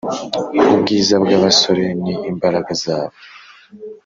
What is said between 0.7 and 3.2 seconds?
ubwiza bw’abasore ni imbaraga zabo